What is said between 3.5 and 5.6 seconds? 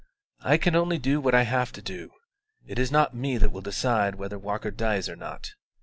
will decide whether Walker dies or not.